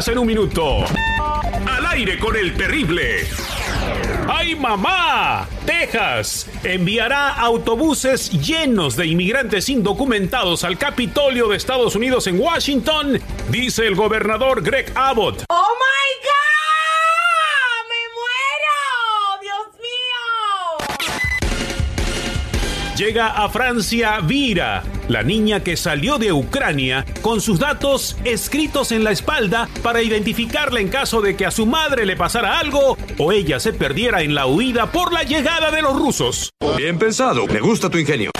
[0.00, 0.84] 24 horas en un minuto.
[1.66, 3.26] Al aire con el terrible.
[4.28, 5.46] ¡Ay mamá!
[5.66, 13.86] Texas enviará autobuses llenos de inmigrantes indocumentados al Capitolio de Estados Unidos en Washington, dice
[13.86, 15.44] el gobernador Greg Abbott.
[15.50, 15.80] ¡Oh
[23.00, 29.04] Llega a Francia Vira, la niña que salió de Ucrania con sus datos escritos en
[29.04, 33.32] la espalda para identificarla en caso de que a su madre le pasara algo o
[33.32, 36.50] ella se perdiera en la huida por la llegada de los rusos.
[36.76, 38.32] Bien pensado, me gusta tu ingenio.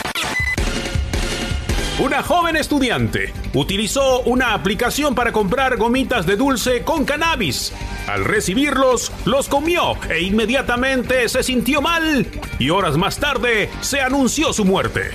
[2.03, 7.75] Una joven estudiante utilizó una aplicación para comprar gomitas de dulce con cannabis.
[8.07, 12.27] Al recibirlos, los comió e inmediatamente se sintió mal
[12.59, 15.11] y horas más tarde se anunció su muerte.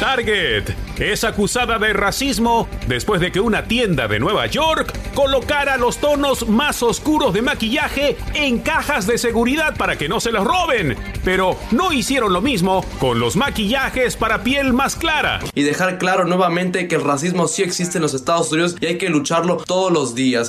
[0.00, 5.98] Target es acusada de racismo después de que una tienda de Nueva York colocara los
[5.98, 10.96] tonos más oscuros de maquillaje en cajas de seguridad para que no se los roben.
[11.24, 15.40] Pero no hicieron lo mismo con los maquillajes para piel más clara.
[15.54, 18.98] Y dejar claro nuevamente que el racismo sí existe en los Estados Unidos y hay
[18.98, 20.48] que lucharlo todos los días.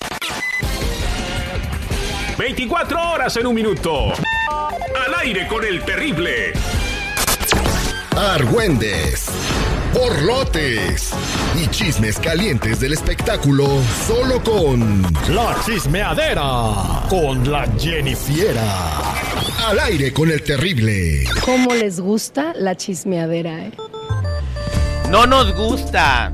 [2.38, 4.12] 24 horas en un minuto.
[5.06, 6.54] Al aire con el terrible.
[8.16, 9.26] Argüendes,
[9.94, 11.14] borlotes
[11.56, 13.68] y chismes calientes del espectáculo
[14.08, 18.64] solo con La Chismeadera con la Jennifiera.
[19.68, 21.26] Al aire con el terrible.
[21.46, 23.72] ¿Cómo les gusta la chismeadera, eh?
[25.10, 26.32] No nos gusta.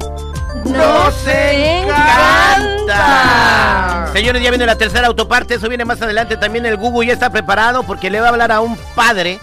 [0.66, 2.90] ¡Nos encanta!
[4.14, 6.38] Señores, ya viene la tercera autoparte, eso viene más adelante.
[6.38, 9.40] También el Google ya está preparado porque le va a hablar a un padre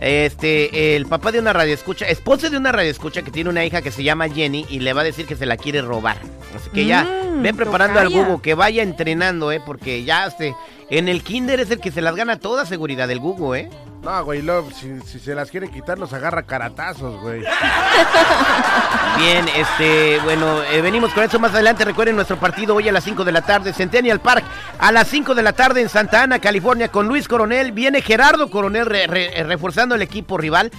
[0.00, 3.90] este, el papá de una radioescucha, esposa de una radioescucha que tiene una hija que
[3.90, 6.16] se llama Jenny y le va a decir que se la quiere robar.
[6.56, 9.60] Así que ya, mm, ven preparando al Google, que vaya entrenando, ¿eh?
[9.64, 10.56] Porque ya, este,
[10.88, 13.70] en el kinder es el que se las gana toda seguridad, del Google, ¿eh?
[14.02, 14.42] No, güey,
[14.74, 17.40] si, se las quiere quitar, los agarra caratazos, güey.
[19.18, 21.84] Bien, este, bueno, eh, venimos con eso más adelante.
[21.84, 24.42] Recuerden nuestro partido hoy a las 5 de la tarde, Centennial Park,
[24.78, 27.72] a las 5 de la tarde en Santa Ana, California, con Luis Coronel.
[27.72, 30.70] Viene Gerardo Coronel eh, reforzando el equipo rival.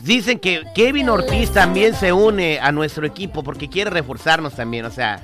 [0.00, 4.90] Dicen que Kevin Ortiz también se une a nuestro equipo porque quiere reforzarnos también, o
[4.90, 5.22] sea.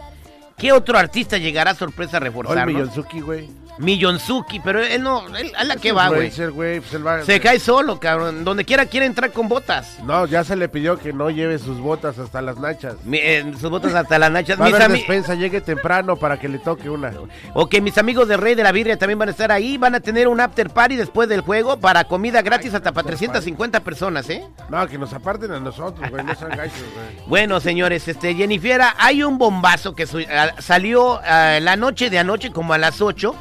[0.57, 2.95] ¿Qué otro artista llegará a sorpresa a reforzarnos?
[3.25, 3.49] güey.
[3.79, 6.31] Millonzuki, pero él no, él, a la que va, güey.
[6.31, 6.85] Pues
[7.25, 8.45] se cae solo, cabrón.
[8.45, 9.99] Donde quiera quiere entrar con botas.
[10.05, 12.97] No, ya se le pidió que no lleve sus botas hasta las nachas.
[13.11, 14.59] Eh, sus botas hasta las nachas.
[14.61, 17.13] Va mis a despensa, llegue temprano para que le toque una.
[17.55, 19.79] Ok, mis amigos de Rey de la Birria también van a estar ahí.
[19.79, 23.81] Van a tener un after party después del juego para comida gratis hasta para 350
[23.81, 24.47] personas, ¿eh?
[24.69, 26.25] No, que nos aparten a nosotros, güey.
[26.25, 27.27] No sean gachos, güey.
[27.27, 30.07] Bueno, señores, este, Jennifiera, hay un bombazo que
[30.59, 33.35] salió ah, la noche de anoche como a las 8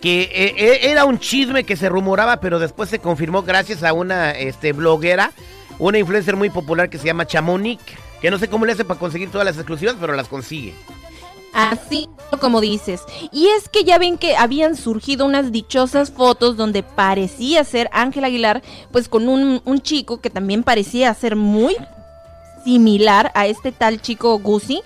[0.00, 3.92] que eh, eh, era un chisme que se rumoraba, pero después se confirmó gracias a
[3.92, 5.32] una este, bloguera,
[5.78, 7.82] una influencer muy popular que se llama Chamonix,
[8.20, 10.74] que no sé cómo le hace para conseguir todas las exclusivas, pero las consigue.
[11.52, 12.08] Así
[12.40, 13.02] como dices.
[13.32, 18.24] Y es que ya ven que habían surgido unas dichosas fotos donde parecía ser Ángel
[18.24, 18.62] Aguilar,
[18.92, 21.76] pues con un, un chico que también parecía ser muy
[22.64, 24.82] similar a este tal chico Gucci.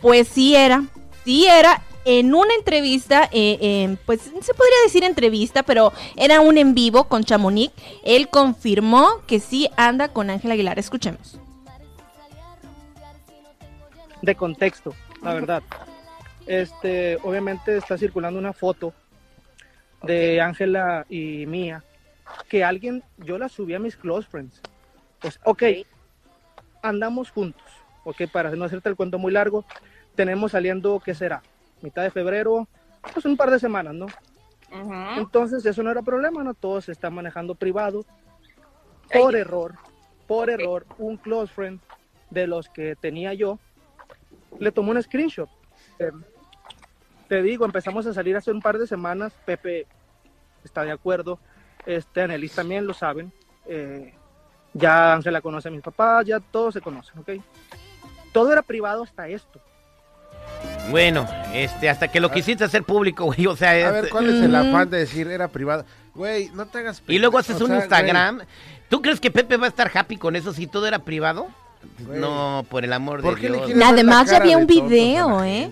[0.00, 0.84] Pues sí era,
[1.24, 6.74] sí era, en una entrevista, eh, pues se podría decir entrevista, pero era un en
[6.74, 7.72] vivo con Chamonix,
[8.04, 10.78] él confirmó que sí anda con Ángel Aguilar.
[10.78, 11.38] Escuchemos.
[14.22, 15.62] De contexto, la verdad.
[16.46, 18.92] Este, obviamente está circulando una foto
[20.02, 21.84] de Ángela y mía,
[22.48, 24.60] que alguien, yo la subí a mis close friends.
[25.20, 25.62] Pues, ok,
[26.82, 27.62] andamos juntos,
[28.04, 29.64] ok, para no hacerte el cuento muy largo,
[30.14, 31.42] tenemos saliendo, ¿qué será?
[31.82, 32.68] Mitad de febrero,
[33.12, 34.06] pues un par de semanas, ¿no?
[35.16, 36.54] Entonces eso no era problema, ¿no?
[36.54, 38.04] Todo se está manejando privado.
[39.12, 39.74] Por error,
[40.28, 41.80] por error, un close friend
[42.30, 43.58] de los que tenía yo
[44.58, 45.48] le tomó un screenshot.
[47.28, 49.32] te digo, empezamos a salir hace un par de semanas.
[49.44, 49.86] Pepe
[50.64, 51.38] está de acuerdo.
[51.86, 53.32] Este, Anelis también lo saben.
[53.66, 54.14] Eh,
[54.72, 57.30] ya Ángela conoce a mis papás, ya todos se conocen, ¿ok?
[58.32, 59.60] Todo era privado hasta esto.
[60.90, 63.70] Bueno, este, hasta que lo quisiste hacer público, güey, o sea...
[63.88, 65.84] A ver, ¿cuál es el afán de decir era privado?
[66.14, 67.02] Güey, no te hagas...
[67.06, 68.40] Y luego haces un Instagram.
[68.88, 71.46] ¿Tú crees que Pepe va a estar happy con eso si todo era privado?
[72.08, 73.70] No, por el amor de Dios.
[73.84, 75.70] Además ya había un video, ¿eh?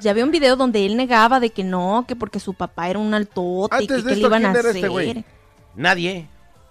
[0.00, 2.98] ya había un video donde él negaba de que no, que porque su papá era
[2.98, 5.24] un altote y que, le iban a este hacer.
[5.74, 6.28] Nadie.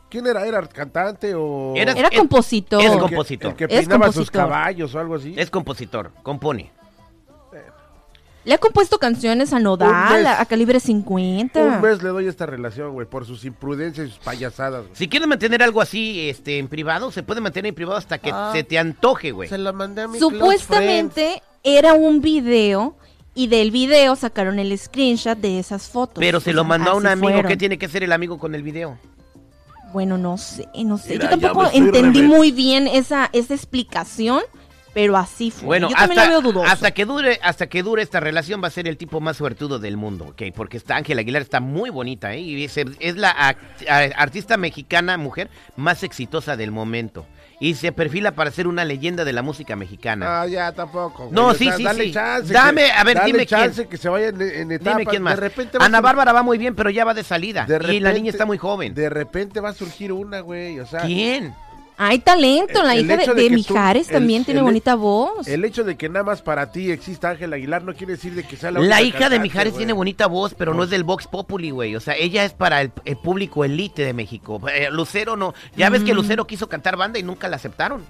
[0.10, 0.46] ¿Quién era?
[0.46, 1.74] ¿Era cantante o...?
[1.76, 2.80] Era- Era es- compositor.
[2.82, 3.50] es el que- compositor.
[3.52, 4.42] El que Es peinaba sus compositor.
[4.42, 5.34] caballos o algo así.
[5.36, 6.72] Es compositor, compone.
[8.46, 10.26] Le ha compuesto canciones a Nodal, mes.
[10.26, 11.60] a, a Calibre 50.
[11.64, 14.82] Un mes le doy esta relación, güey, por sus imprudencias y sus payasadas.
[14.84, 14.96] güey.
[14.96, 18.32] Si quieres mantener algo así este, en privado, se puede mantener en privado hasta que
[18.34, 18.52] Ah.
[18.54, 19.48] se te antoje, güey.
[19.48, 20.20] Se lo mandé a mi.
[20.20, 22.98] Supuestamente era un video
[23.34, 26.20] y del video sacaron el screenshot de esas fotos.
[26.20, 27.30] Pero se O lo mandó a un amigo.
[27.30, 27.48] fueron.
[27.50, 28.98] ¿Qué tiene que hacer el amigo con el video?
[29.94, 31.14] Bueno, no sé, no sé.
[31.14, 34.42] Mira, Yo tampoco entendí muy bien esa, esa explicación,
[34.94, 35.66] pero así fue.
[35.66, 36.72] Bueno, Yo también hasta, lo veo dudoso.
[36.72, 39.80] hasta que dure, hasta que dure esta relación va a ser el tipo más suertudo
[39.80, 40.44] del mundo, ¿ok?
[40.56, 42.40] Porque está Ángela Aguilar está muy bonita, ¿eh?
[42.42, 47.26] Y es, es la act- artista mexicana mujer más exitosa del momento.
[47.60, 50.42] Y se perfila para ser una leyenda de la música mexicana.
[50.42, 51.24] Ah, ya tampoco.
[51.26, 51.32] güey.
[51.34, 52.12] No, O sí, sea, sí, dale sí.
[52.12, 53.62] Chance, Dame, que- a ver, dale dime quién.
[53.62, 54.98] chance que se vaya en, en etapas.
[54.98, 55.36] Dime quién más.
[55.36, 57.66] De repente va a Ana Bárbara va muy bien, pero ya va de salida.
[57.66, 58.94] de y la niña está muy joven.
[58.94, 60.80] De repente va a surgir una, güey.
[60.80, 61.56] O sea, ¿Quién?
[61.98, 64.60] Hay talento, la el hija de, hecho de de que tú- Mijares el- también tiene
[64.60, 65.48] el- bonita voz.
[65.48, 68.44] el hecho de que nada más para ti exista Ángel Aguilar no quiere decir de
[68.44, 71.28] que sea la La hija de Mijares tiene bonita voz, pero no es del Vox
[71.28, 71.96] Populi, güey.
[71.96, 74.62] O sea, ella es para el, el público elite de México.
[74.74, 75.54] Eh, Lucero no.
[75.76, 76.18] Ya ves que Mm.
[76.18, 78.04] Lucero quiso cantar banda y nunca la aceptaron.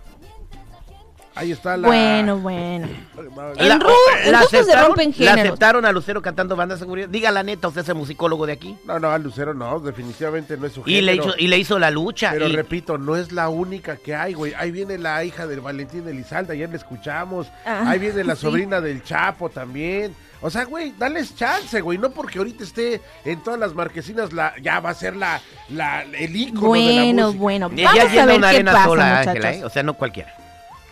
[1.35, 1.87] Ahí está la...
[1.87, 2.87] Bueno, bueno.
[3.15, 3.91] La- En, ru-
[4.23, 5.39] en gustos se rompen la géneros.
[5.39, 7.09] aceptaron a Lucero cantando banda de seguridad.
[7.09, 8.77] Diga la neta, usted es el musicólogo de aquí.
[8.85, 11.79] No, no, a Lucero no, definitivamente no es su Y le, hizo, y le hizo
[11.79, 12.29] la lucha.
[12.33, 14.53] Pero y- repito, no es la única que hay, güey.
[14.55, 17.47] Ahí viene la hija del Valentín Elizalde, ayer la escuchamos.
[17.65, 18.41] Ah, Ahí viene la sí.
[18.43, 20.15] sobrina del Chapo también.
[20.41, 21.97] O sea, güey, dales chance, güey.
[21.97, 26.03] No porque ahorita esté en todas las marquesinas, la, ya va a ser la, la,
[26.03, 27.41] el ícono de la Bueno, música.
[27.41, 27.71] bueno.
[27.75, 29.27] ella Vamos llena a ver una qué arena pasa, sola, muchachos.
[29.27, 29.65] Ángela, ¿eh?
[29.65, 30.35] O sea, no cualquiera.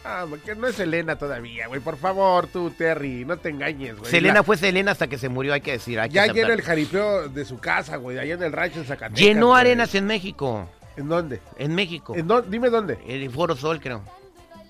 [0.04, 1.80] Ah, que no es Selena todavía, güey.
[1.80, 4.10] Por favor, tú, Terry, no te engañes, güey.
[4.10, 6.00] Selena La- fue Selena hasta que se murió, hay que decir.
[6.00, 6.44] Hay que Ya aceptar.
[6.44, 8.18] llena el jaripeo de su casa, güey.
[8.18, 9.20] Allá en el rancho en Zacatecas.
[9.20, 9.62] Llenó güey.
[9.62, 10.68] arenas en México.
[10.98, 11.40] ¿En dónde?
[11.58, 12.14] En México.
[12.16, 12.98] ¿En dó- Dime dónde.
[13.08, 14.04] El Foro Sol, creo.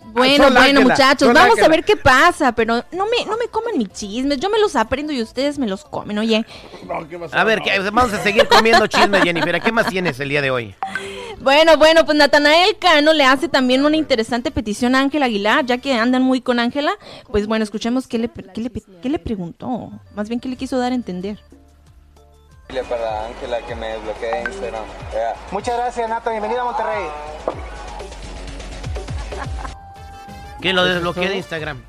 [0.03, 1.68] Bueno, Sol bueno, Ángela, muchachos, Sol vamos Ángela.
[1.68, 4.75] a ver qué pasa, pero no me, no me coman mis chismes, yo me los
[4.75, 6.45] aprendo y ustedes me los comen, oye.
[6.86, 7.38] No, ¿qué pasó?
[7.38, 7.62] A ver.
[7.62, 9.62] ¿qué- vamos a seguir comiendo chisme, Jennifer.
[9.62, 10.75] ¿Qué más tienes el día de hoy?
[11.39, 15.77] Bueno, bueno, pues Natanael Cano le hace también una interesante petición a Ángela Aguilar, ya
[15.77, 16.92] que andan muy con Ángela.
[17.31, 18.71] Pues bueno, escuchemos qué le, qué, le,
[19.01, 21.39] qué le preguntó, más bien qué le quiso dar a entender.
[22.68, 24.83] Para Ángela que me desbloquee Instagram.
[25.51, 26.30] Muchas gracias, Nata.
[26.31, 27.03] Bienvenida a Monterrey.
[30.62, 31.81] Que lo desbloqueé de Instagram.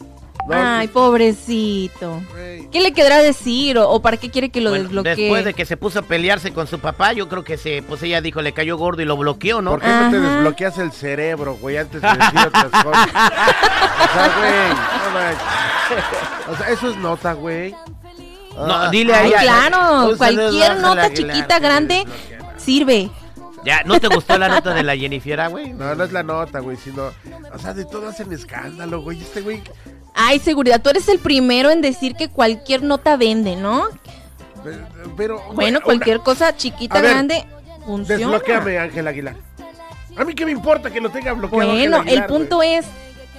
[0.48, 2.20] No, Ay, pobrecito.
[2.72, 5.14] ¿Qué le quedará decir o, o para qué quiere que lo Bueno, desbloquee?
[5.16, 8.02] después de que se puso a pelearse con su papá, yo creo que se, pues
[8.02, 9.70] ella dijo, le cayó gordo y lo bloqueó, ¿no?
[9.70, 13.08] ¿Por qué no te desbloqueas el cerebro, güey, antes de decir otras cosas?
[13.08, 14.68] O sea, güey,
[16.48, 16.52] no.
[16.52, 17.70] O sea, eso es nota, güey.
[18.56, 18.88] No, Ah.
[18.90, 22.04] dile a Ay, claro, cualquier nota chiquita, grande,
[22.56, 23.10] sirve.
[23.64, 25.72] Ya, ¿no te gustó la nota de la Jennifer, güey?
[25.72, 27.12] No, no es la nota, güey, sino...
[27.54, 29.20] O sea, de todo hacen escándalo, güey.
[29.20, 29.62] Este güey...
[30.14, 33.86] Ay, seguridad, tú eres el primero en decir que cualquier nota vende, ¿no?
[35.16, 35.40] Pero...
[35.54, 37.46] Bueno, una- cualquier cosa chiquita, ver, grande,
[37.86, 38.18] funciona.
[38.32, 39.36] Desbloqueame, Ángel Aguilar.
[40.16, 42.84] A mí qué me importa que lo tenga bloqueado Bueno, Aguilar, el punto es,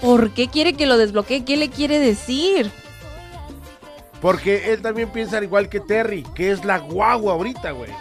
[0.02, 1.44] ¿por qué quiere que lo desbloquee?
[1.46, 2.72] ¿Qué le quiere decir?
[4.22, 7.92] Porque él también piensa al igual que Terry, que es la guagua ahorita, güey.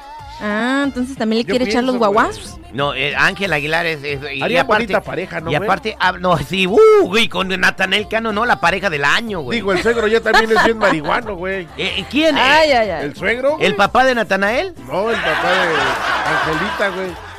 [0.45, 2.59] Ah, entonces también le Yo quiere echar los pienso, guaguas.
[2.73, 4.03] No, eh, Ángel Aguilar es...
[4.03, 5.69] es- y, Haría y aparte, bonita pareja, ¿no, Y güey?
[5.69, 9.59] aparte, ah, no, sí, uh, güey, con Natanel Cano, no, la pareja del año, güey.
[9.59, 11.69] Digo, el suegro ya también es bien marihuano, güey.
[11.77, 12.37] Eh, ¿Quién?
[12.37, 13.05] Ay, Eh, ay, ay.
[13.05, 13.53] ¿El suegro?
[13.57, 13.67] güey?
[13.67, 14.75] ¿El papá de Natanael?
[14.89, 17.33] No, el papá de Angelita, güey.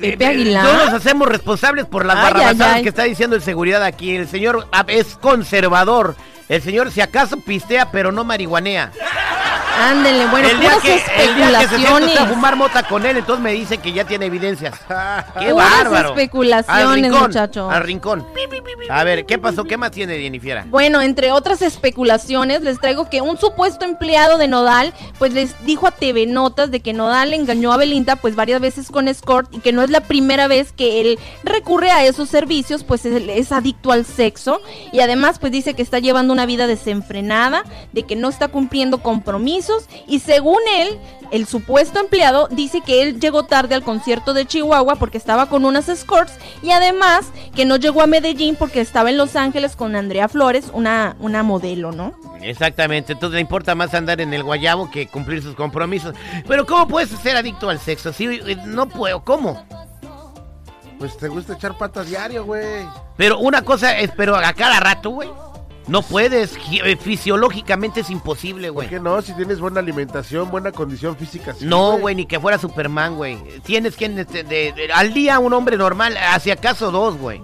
[0.00, 0.64] Pepe Aguilar.
[0.64, 2.82] No nos hacemos responsables por las Ay, barrabasadas ay, ay.
[2.82, 4.16] que está diciendo el seguridad aquí.
[4.16, 6.16] El señor ah, es conservador.
[6.48, 8.90] El señor, si acaso, pistea, pero no marihuanea.
[9.80, 13.16] Ándele, bueno, el, día que, el día que se sienta a fumar mota con él,
[13.16, 14.74] entonces me dice que ya tiene evidencias.
[15.38, 16.10] ¡Qué Puras bárbaro!
[16.10, 17.72] especulaciones, Al rincón, muchachos.
[17.72, 18.26] Al rincón.
[18.90, 19.64] A ver, ¿qué pasó?
[19.64, 20.64] ¿Qué más tiene Jennifer?
[20.66, 25.86] Bueno, entre otras especulaciones, les traigo que un supuesto empleado de Nodal, pues les dijo
[25.86, 29.60] a TV Notas de que Nodal engañó a Belinda, pues varias veces con escort y
[29.60, 33.52] que no es la primera vez que él recurre a esos servicios, pues él es
[33.52, 34.60] adicto al sexo
[34.92, 38.98] y además pues dice que está llevando una vida desenfrenada, de que no está cumpliendo
[39.02, 39.69] compromisos
[40.06, 40.98] y según él,
[41.30, 45.64] el supuesto empleado dice que él llegó tarde al concierto de Chihuahua porque estaba con
[45.64, 49.94] unas escorts y además que no llegó a Medellín porque estaba en Los Ángeles con
[49.94, 52.14] Andrea Flores, una, una modelo, ¿no?
[52.42, 56.14] Exactamente, entonces le importa más andar en el guayabo que cumplir sus compromisos.
[56.48, 58.12] Pero ¿cómo puedes ser adicto al sexo?
[58.12, 59.64] Sí, eh, no puedo, ¿cómo?
[60.98, 62.84] Pues te gusta echar patas diario, güey.
[63.16, 65.30] Pero una cosa es, pero a cada rato, güey.
[65.86, 68.88] No puedes, eh, fisiológicamente es imposible, ¿Por güey.
[68.88, 69.20] qué no?
[69.22, 71.54] Si tienes buena alimentación, buena condición física.
[71.54, 73.38] sí, No, güey, ni que fuera Superman, güey.
[73.64, 77.42] Tienes que, este, de- de- al día un hombre normal, hacia acaso dos, güey.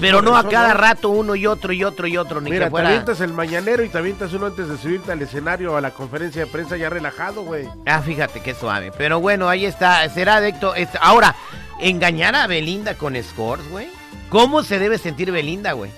[0.00, 0.80] Pero por no a cada no.
[0.80, 2.88] rato uno y otro y otro y otro, ni Mira, que te fuera...
[2.88, 6.44] avientas el mañanero y te avientas uno antes de subirte al escenario a la conferencia
[6.44, 7.66] de prensa ya relajado, güey.
[7.86, 8.92] Ah, fíjate qué suave.
[8.96, 10.06] Pero bueno, ahí está.
[10.10, 10.74] Será adicto.
[11.00, 11.34] Ahora,
[11.80, 13.88] engañar a Belinda con scores, güey.
[14.28, 15.90] ¿Cómo se debe sentir Belinda, güey?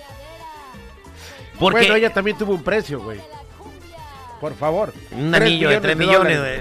[1.61, 3.21] Porque Bueno, ella también tuvo un precio, güey.
[4.40, 4.95] Por favor.
[5.12, 6.61] un anillo de 3 millones, güey.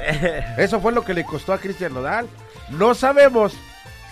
[0.58, 2.28] Eso fue lo que le costó a Cristian Nodal.
[2.70, 3.54] No sabemos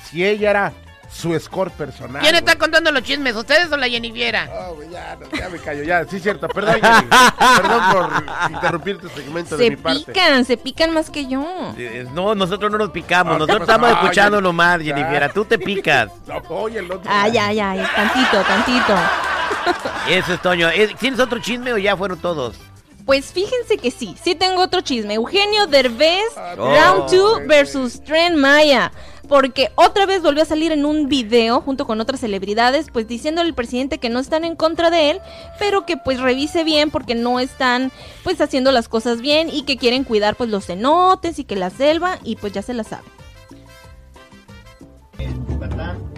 [0.06, 0.74] si ella era
[1.12, 2.22] su score personal.
[2.22, 2.40] ¿Quién güey.
[2.40, 3.36] está contando los chismes?
[3.36, 4.50] ¿Ustedes o la Jennifiera?
[4.52, 6.06] Oh, güey, ya, no, ya me callo, ya.
[6.06, 6.48] Sí, cierto.
[6.50, 7.08] Perdón, Jenny.
[7.62, 10.06] Perdón por interrumpir tu segmento de Se mi parte.
[10.12, 11.46] pican, se pican más que yo.
[11.78, 13.36] Eh, No, nosotros no nos picamos.
[13.36, 14.02] Ah, nosotros ¿qué estamos pasó?
[14.04, 14.82] escuchando nomás.
[14.82, 15.30] Jennifiera.
[15.30, 16.10] Tú te picas.
[16.28, 17.10] No, oye, el otro.
[17.12, 18.94] Ay, ay, ay, tantito, tantito.
[20.10, 20.70] Eso es Toño.
[21.00, 22.56] ¿Tienes otro chisme o ya fueron todos?
[23.06, 25.14] Pues fíjense que sí, sí tengo otro chisme.
[25.14, 26.24] Eugenio Derbez,
[26.58, 26.70] Oh.
[26.74, 28.92] Round 2 versus Tren Maya.
[29.28, 33.50] Porque otra vez volvió a salir en un video junto con otras celebridades, pues diciéndole
[33.50, 35.22] al presidente que no están en contra de él,
[35.60, 37.92] pero que pues revise bien porque no están
[38.24, 41.70] pues haciendo las cosas bien y que quieren cuidar pues los cenotes y que la
[41.70, 43.04] selva y pues ya se la sabe.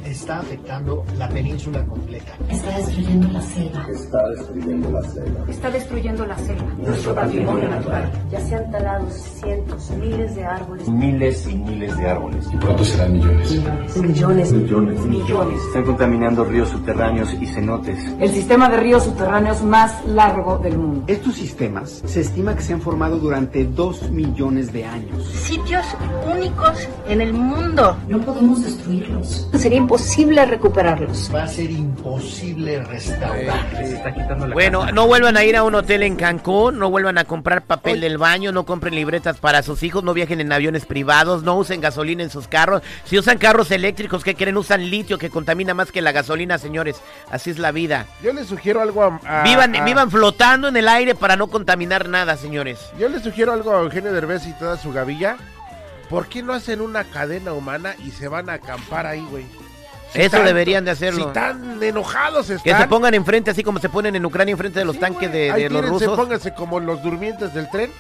[0.10, 2.34] Está afectando la península completa.
[2.50, 3.88] Está destruyendo la selva.
[3.92, 5.46] Está destruyendo la selva.
[5.48, 6.74] Está destruyendo la selva.
[6.78, 8.12] Nuestro patrimonio natural.
[8.32, 10.90] Ya se han talado cientos, miles de árboles.
[10.90, 12.48] Miles y miles de árboles.
[12.52, 13.52] ¿Y cuántos serán millones?
[13.98, 14.52] Millones.
[14.52, 15.00] Millones.
[15.06, 15.62] Millones.
[15.68, 18.00] Están contaminando ríos subterráneos y cenotes.
[18.20, 21.04] El sistema de ríos subterráneos más largo del mundo.
[21.08, 25.26] Estos sistemas se estima que se han formado durante dos millones de años.
[25.26, 25.86] Sitios
[26.32, 27.96] únicos en el mundo.
[28.08, 29.48] No podemos destruirlos.
[29.54, 31.30] Sería imposible recuperarlos.
[31.34, 33.70] Va a ser imposible restaurar.
[33.76, 36.90] Se está quitando la Bueno, no vuelvan a ir a un hotel en Cancún, no
[36.90, 40.52] vuelvan a comprar papel del baño, no compren libretas para sus hijos, no viajen en
[40.52, 42.82] aviones privados, no usen gasolina en sus carros.
[43.06, 44.58] Si usan carros eléctricos, ¿qué quieren?
[44.58, 47.02] Usan litio que contamina más que la gasolina, señores.
[47.32, 48.06] Así es la vida.
[48.24, 49.20] Yo le sugiero algo a.
[49.26, 52.80] a- Vivan, a- vivan flotando en el aire para no contaminar nada, señores.
[52.98, 55.38] Yo le sugiero algo a Eugenio Derbez y toda su gavilla.
[56.10, 59.46] ¿Por qué no hacen una cadena humana y se van a acampar ahí, güey?
[60.14, 61.28] Si Eso deberían de hacerlo.
[61.28, 62.64] Si tan enojados están.
[62.64, 65.50] Que se pongan enfrente, así como se ponen en Ucrania enfrente de los tanques de,
[65.50, 66.18] los tírense, rusos.
[66.18, 67.92] pónganse como los durmientes del tren.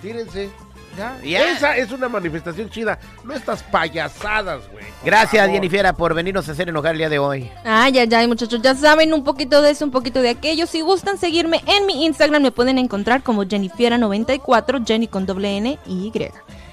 [0.00, 0.50] Tírense.
[0.96, 1.18] Ya.
[1.22, 1.50] Ya.
[1.50, 2.98] Esa es una manifestación chida.
[3.22, 4.84] No estas payasadas, güey.
[5.04, 5.54] Gracias, favor.
[5.54, 7.50] Jennifer, por venirnos a hacer enojar el día de hoy.
[7.64, 10.66] Ay, ay, ay, muchachos, ya saben un poquito de eso, un poquito de aquello.
[10.66, 15.78] Si gustan seguirme en mi Instagram, me pueden encontrar como Jennifiera94, Jenny con doble N
[15.86, 16.30] y Y.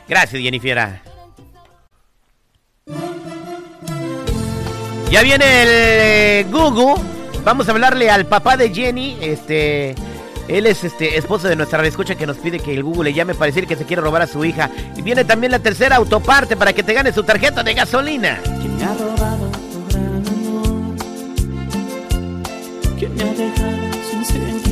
[0.08, 1.13] Gracias, Jennifer.
[5.14, 6.96] Ya viene el eh, Gugu.
[7.46, 9.16] Vamos a hablarle al papá de Jenny.
[9.22, 9.94] Este.
[10.48, 13.36] Él es este esposo de nuestra escucha que nos pide que el Google le llame
[13.36, 14.72] para decir que se quiere robar a su hija.
[14.98, 18.42] Y viene también la tercera autoparte para que te gane su tarjeta de gasolina.
[18.76, 20.96] me ha robado tu gran amor,
[22.98, 24.63] que me ha dejado sin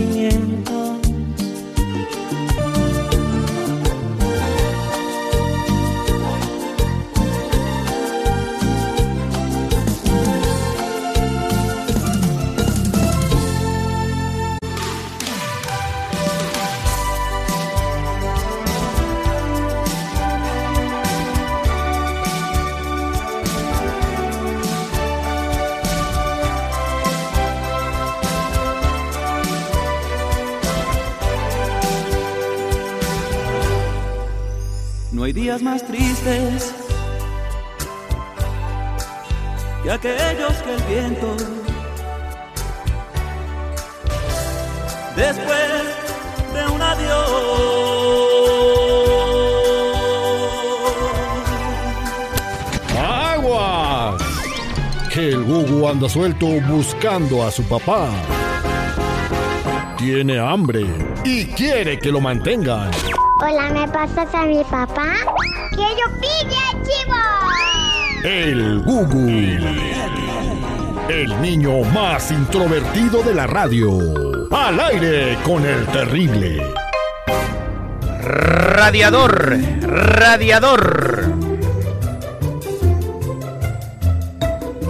[56.12, 58.10] suelto buscando a su papá.
[59.98, 60.86] Tiene hambre
[61.24, 62.92] y quiere que lo mantengan.
[63.42, 65.14] Hola, ¿me pasas a mi papá?
[65.70, 67.16] ¡Quiero pilla, chivo!
[68.26, 69.30] El Gugu.
[71.08, 73.98] El niño más introvertido de la radio.
[74.52, 76.62] Al aire con el terrible.
[78.20, 81.21] Radiador, radiador.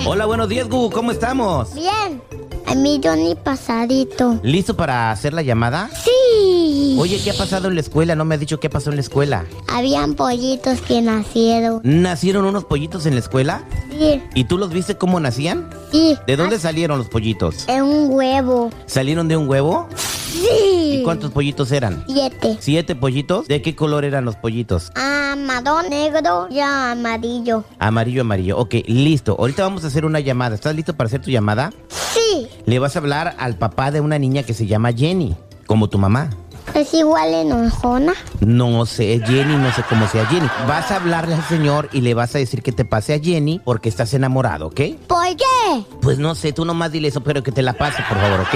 [0.05, 0.89] Hola, buenos días, Gu.
[0.89, 1.73] ¿Cómo estamos?
[1.73, 2.21] Bien.
[2.65, 4.39] A mí Johnny pasadito.
[4.43, 5.89] ¿Listo para hacer la llamada?
[6.03, 6.95] Sí.
[6.99, 8.15] Oye, ¿qué ha pasado en la escuela?
[8.15, 9.45] No me has dicho qué pasó en la escuela.
[9.67, 11.81] Habían pollitos que nacieron.
[11.83, 13.63] ¿Nacieron unos pollitos en la escuela?
[13.89, 14.21] Sí.
[14.35, 15.69] ¿Y tú los viste cómo nacían?
[15.91, 16.17] sí.
[16.25, 17.67] ¿De dónde salieron los pollitos?
[17.67, 18.69] En un huevo.
[18.85, 19.87] ¿Salieron de un huevo?
[19.95, 20.10] Sí.
[20.41, 22.03] ¿Y cuántos pollitos eran?
[22.07, 22.57] Siete.
[22.59, 23.47] ¿Siete pollitos?
[23.47, 24.91] ¿De qué color eran los pollitos?
[24.95, 27.63] Amarón, negro y amarillo.
[27.79, 28.57] Amarillo, amarillo.
[28.57, 29.35] Ok, listo.
[29.37, 30.55] Ahorita vamos a hacer una llamada.
[30.55, 31.71] ¿Estás listo para hacer tu llamada?
[31.89, 32.47] Sí.
[32.65, 35.97] Le vas a hablar al papá de una niña que se llama Jenny, como tu
[35.97, 36.29] mamá.
[36.73, 38.13] Es igual enojona.
[38.39, 40.47] No sé, Jenny, no sé cómo sea Jenny.
[40.67, 43.59] Vas a hablarle al señor y le vas a decir que te pase a Jenny
[43.63, 44.81] porque estás enamorado, ¿ok?
[45.07, 45.83] ¿Por qué?
[46.01, 48.55] Pues no sé, tú nomás dile eso, pero que te la pase, por favor, ¿ok?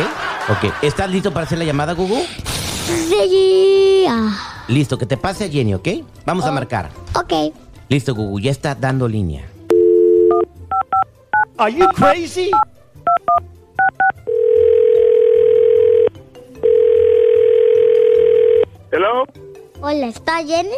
[0.50, 2.18] Ok, ¿estás listo para hacer la llamada, Gugu?
[2.86, 4.06] Sí.
[4.08, 5.88] Ah, Listo, que te pase a Jenny, ¿ok?
[6.26, 6.90] Vamos a marcar.
[7.16, 7.54] ok.
[7.90, 9.46] Listo, Gugu, ya está dando línea.
[11.58, 12.50] Are you crazy?
[18.96, 19.26] Hello,
[19.82, 20.70] Hola, ¿está Jenny?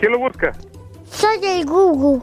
[0.00, 0.50] ¿quién lo busca?
[1.08, 2.20] Soy el Gugu.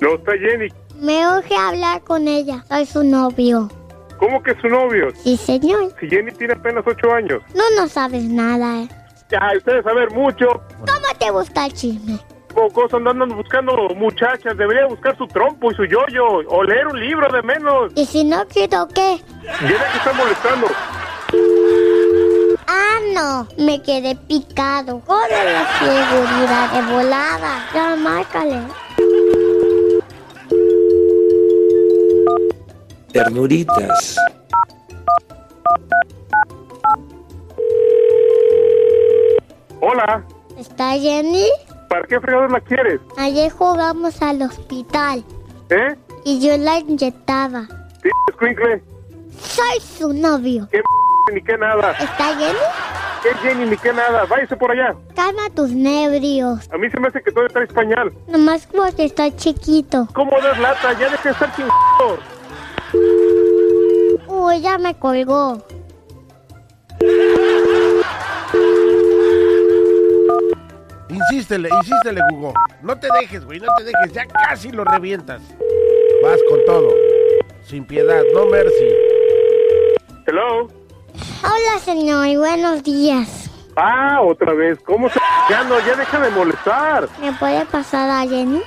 [0.00, 0.66] No, está Jenny.
[0.96, 2.64] Me urge hablar con ella.
[2.68, 3.70] Soy su novio.
[4.18, 5.06] ¿Cómo que es su novio?
[5.22, 5.94] Sí, señor.
[6.00, 7.40] Si Jenny tiene apenas ocho años.
[7.54, 8.88] No, no sabes nada, ¿eh?
[9.30, 10.46] Ya, ustedes saber mucho.
[10.80, 12.18] ¿Cómo te gusta el chisme?
[12.52, 14.56] Pocos andan buscando muchachas.
[14.56, 16.26] Debería buscar su trompo y su yoyo.
[16.48, 17.92] O leer un libro de menos.
[17.94, 19.20] ¿Y si no quiero qué?
[19.60, 20.66] Jenny que está molestando.
[22.72, 23.48] Ah, no.
[23.64, 25.00] Me quedé picado.
[25.00, 27.68] Corre la seguridad de volada.
[27.74, 28.60] Ya, márcale.
[33.12, 34.16] Ternuritas.
[39.80, 40.24] Hola,
[40.58, 41.46] ¿Está Jenny?
[41.88, 43.00] ¿para qué fregados la quieres?
[43.16, 45.24] Ayer jugamos al hospital
[45.70, 45.96] ¿Eh?
[46.24, 47.66] y yo la inyectaba.
[48.02, 48.82] Sí, escuincle.
[49.40, 50.68] Soy su novio.
[50.70, 50.80] ¿Qué
[51.30, 51.92] ni qué nada?
[51.92, 52.58] ¿Está Jenny?
[53.22, 54.24] ¿Qué Jenny ni qué nada?
[54.24, 54.94] Váyase por allá.
[55.14, 56.68] Calma tus nervios.
[56.72, 58.12] A mí se me hace que todo está español.
[58.26, 60.08] Nomás porque está chiquito.
[60.14, 60.92] ¿Cómo das lata?
[60.94, 62.18] Ya deja de estar chingando.
[64.28, 65.62] Uy, ya me colgó.
[71.08, 72.54] Insístele, insístele, Hugo.
[72.82, 74.12] No te dejes, güey, no te dejes.
[74.12, 75.42] Ya casi lo revientas.
[76.22, 76.94] Vas con todo.
[77.62, 78.88] Sin piedad, no mercy.
[80.26, 80.79] Hello.
[81.42, 83.50] Hola, señor, y buenos días.
[83.76, 84.78] Ah, otra vez.
[84.84, 85.18] ¿Cómo se
[85.48, 85.78] ya no?
[85.80, 87.08] Ya deja de molestar.
[87.20, 88.60] ¿Me puede pasar a Jenny?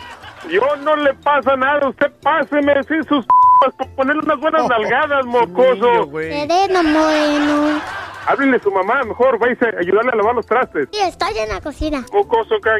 [0.49, 1.87] Yo no le pasa nada.
[1.87, 3.25] Usted páseme sí, sus
[3.71, 6.09] para ponerle unas buenas nalgadas, mocoso.
[6.11, 7.81] Sereno Moreno.
[8.25, 9.37] Háblele a su mamá, mejor.
[9.37, 10.87] Váyase a ayudarle a lavar los trastes.
[10.91, 12.05] Sí, estoy en la cocina.
[12.13, 12.77] Mocoso, cague.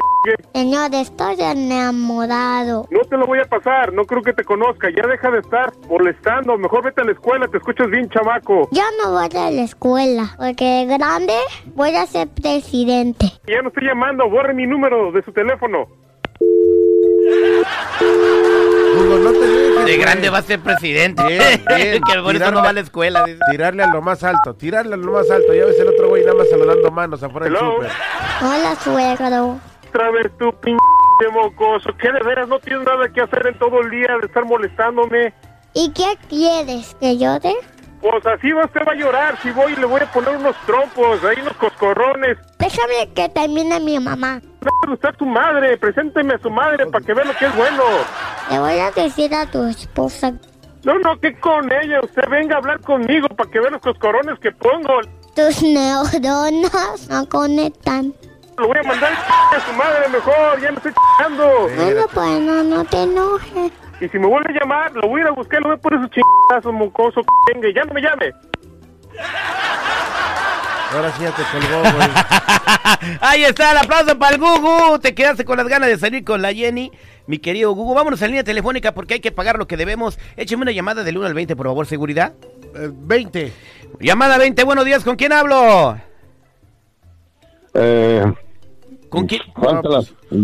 [0.54, 2.86] Señor, estoy enamorado.
[2.90, 3.92] No te lo voy a pasar.
[3.92, 4.88] No creo que te conozca.
[4.88, 6.56] Ya deja de estar molestando.
[6.56, 7.46] Mejor vete a la escuela.
[7.48, 8.68] Te escuchas bien, chamaco.
[8.70, 11.34] Yo no voy a la escuela, porque de grande
[11.74, 13.26] voy a ser presidente.
[13.46, 14.28] Ya no estoy llamando.
[14.30, 15.86] Borre mi número de su teléfono.
[18.96, 19.63] Hugo, no te dejes.
[19.84, 20.00] De güey.
[20.00, 21.22] grande va a ser presidente.
[21.26, 22.02] Bien, bien.
[22.02, 23.24] que por eso no va a la escuela.
[23.24, 23.38] dice.
[23.50, 25.54] Tirarle a lo más alto, tirarle a lo más alto.
[25.54, 27.90] Ya ves el otro güey nada más saludando manos afuera del súper.
[28.42, 29.60] Hola, suegro.
[29.88, 30.78] Otra vez tú, pinche
[31.32, 31.90] mocoso.
[31.98, 32.48] ¿Qué de veras?
[32.48, 35.32] No tienes nada que hacer en todo el día de estar molestándome.
[35.72, 36.96] ¿Y qué quieres?
[37.00, 37.54] ¿Que llore?
[38.04, 39.38] Pues así va, usted va a llorar.
[39.42, 42.36] Si voy, le voy a poner unos trompos, ahí unos coscorrones.
[42.58, 44.42] Déjame que termine mi mamá.
[44.60, 45.78] Déjame usted a su madre.
[45.78, 47.82] Presénteme a su madre para que vea lo que es bueno.
[48.50, 50.34] Le voy a decir a tu esposa.
[50.82, 52.00] No, no, que con ella.
[52.02, 55.00] Usted venga a hablar conmigo para que vea los coscorrones que pongo.
[55.34, 58.12] Tus neuronas no conectan.
[58.58, 60.60] Lo voy a mandar a su madre mejor.
[60.60, 61.70] Ya me estoy chingando.
[61.74, 63.72] Bueno, pues no, no te enojes.
[64.00, 65.60] Y si me vuelve a llamar, lo voy a ir a buscar.
[65.60, 67.20] Lo voy a poner su chingazos, mocoso.
[67.22, 67.68] que venga.
[67.74, 68.32] Ya no me llame.
[70.92, 72.08] Ahora sí ya te colgó, güey.
[73.20, 74.98] Ahí está el aplauso para el Gugu.
[75.00, 76.92] Te quedaste con las ganas de salir con la Jenny.
[77.26, 80.18] Mi querido Gugu, vámonos a línea telefónica porque hay que pagar lo que debemos.
[80.36, 82.34] Écheme una llamada del 1 al 20, por favor, seguridad.
[82.74, 83.52] Eh, 20.
[84.00, 85.96] Llamada 20, buenos días, ¿con quién hablo?
[87.74, 88.32] Eh,
[89.14, 89.42] ¿Con quién?
[89.54, 90.00] Cuéntala.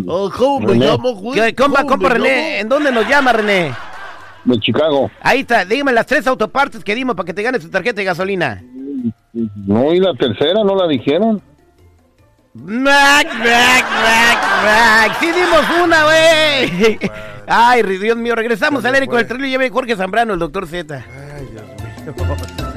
[0.07, 0.87] Oh, ¿cómo me René.
[0.87, 1.41] llamo, güey?
[1.41, 2.61] ¿Qué- Compa, ¿Cómo compa René, llamo?
[2.61, 3.73] ¿en dónde nos llama René?
[4.45, 5.11] De Chicago.
[5.21, 8.05] Ahí está, dígame las tres autopartes que dimos para que te ganes tu tarjeta de
[8.05, 8.63] gasolina.
[9.67, 11.41] No, y la tercera no la dijeron.
[12.55, 15.17] Mac, mac, mac, mac.
[15.21, 16.99] Sí dimos una, güey.
[17.47, 20.67] Ay, Dios mío, regresamos al aire con el tren y lleve Jorge Zambrano, el doctor
[20.67, 20.95] Z.
[21.37, 21.65] Ay, Dios
[22.17, 22.70] mío.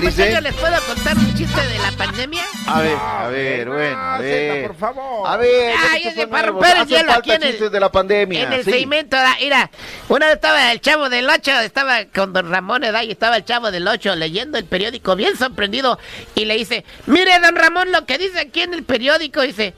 [0.00, 0.22] Dice?
[0.24, 2.44] muchachos, ¿les puedo contar un chiste de la pandemia?
[2.66, 4.66] A ver, a ver, bueno, a ver.
[4.68, 5.28] por favor.
[5.28, 8.42] A ver, Ay, son para romper el hielo aquí en el- de la pandemia.
[8.42, 8.70] En el sí.
[8.70, 9.70] segmento, da- mira,
[10.08, 12.82] una vez estaba el chavo del 8, estaba con don Ramón.
[13.02, 15.98] Y estaba el chavo del 8 leyendo el periódico, bien sorprendido,
[16.34, 19.74] y le dice, mire, don Ramón, lo que dice aquí en el periódico, dice,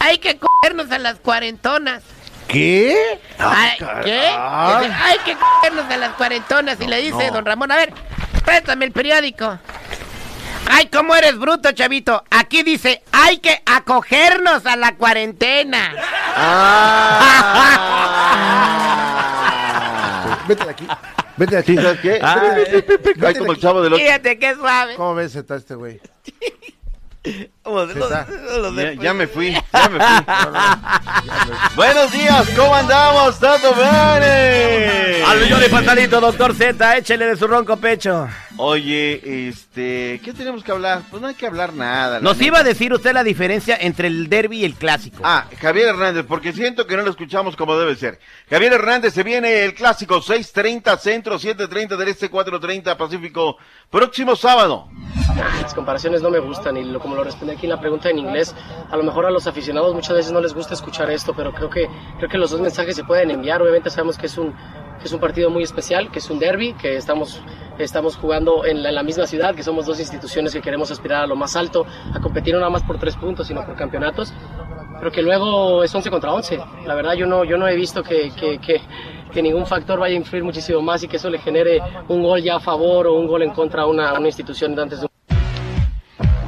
[0.00, 2.02] hay que cogernos a las cuarentonas.
[2.48, 3.18] ¿Qué?
[3.38, 3.84] Ay, ¿Qué?
[3.84, 4.86] caray.
[4.86, 7.32] Dice, hay que cogernos a las cuarentonas, y le dice no.
[7.32, 7.92] don Ramón, a ver,
[8.44, 9.58] préstame el periódico.
[10.66, 12.24] Ay, ¿cómo eres bruto, chavito?
[12.30, 15.92] Aquí dice, hay que acogernos a la cuarentena.
[20.48, 20.86] Vete de aquí.
[21.36, 21.76] Vete de aquí.
[21.76, 22.18] ¿sabes qué?
[22.22, 22.54] Ah,
[23.26, 24.02] Ay, como el chavo del ocho.
[24.02, 24.94] Fíjate qué suave.
[24.96, 26.00] ¿Cómo ves está este güey?
[28.96, 30.26] Ya, ya me fui, ya me fui.
[31.74, 33.38] Buenos días, ¿cómo andamos?
[33.40, 35.24] ¿Todo bien?
[35.26, 38.28] Al millón de pantalito, doctor Z, échele de su ronco pecho.
[38.56, 41.02] Oye, este, ¿qué tenemos que hablar?
[41.10, 42.20] Pues no hay que hablar nada.
[42.20, 42.46] Nos neta.
[42.46, 45.22] iba a decir usted la diferencia entre el derby y el clásico.
[45.24, 48.20] Ah, Javier Hernández, porque siento que no lo escuchamos como debe ser.
[48.48, 53.56] Javier Hernández, se viene el clásico 6.30 Centro, 7.30 del Este, 4.30 Pacífico,
[53.90, 54.88] próximo sábado.
[55.60, 58.18] Las comparaciones no me gustan y lo, como lo respondí aquí en la pregunta en
[58.20, 58.54] inglés,
[58.88, 61.68] a lo mejor a los aficionados muchas veces no les gusta escuchar esto, pero creo
[61.68, 61.88] que,
[62.18, 63.60] creo que los dos mensajes se pueden enviar.
[63.60, 64.54] Obviamente sabemos que es un,
[64.98, 67.42] que es un partido muy especial, que es un derby, que estamos,
[67.78, 71.36] estamos jugando en la, misma ciudad, que somos dos instituciones que queremos aspirar a lo
[71.36, 74.32] más alto, a competir no nada más por tres puntos, sino por campeonatos.
[74.98, 76.58] Pero que luego es 11 contra 11.
[76.86, 78.30] La verdad yo no, yo no he visto que,
[79.34, 82.40] que ningún factor vaya a influir muchísimo más y que eso le genere un gol
[82.40, 85.06] ya a favor o un gol en contra a una, a una institución antes de
[85.06, 85.13] un